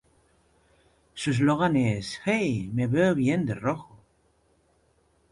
[1.13, 4.03] Su eslogan es "¡Hey, me veo bien de rojo!".